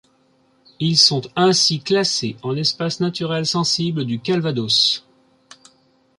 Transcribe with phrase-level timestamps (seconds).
[0.79, 5.05] Ils sont ainsi classés en espace naturel sensible du Calvados.